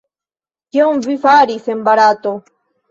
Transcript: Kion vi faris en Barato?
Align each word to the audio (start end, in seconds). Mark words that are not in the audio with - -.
Kion 0.71 1.03
vi 1.11 1.19
faris 1.27 1.71
en 1.77 1.87
Barato? 1.91 2.37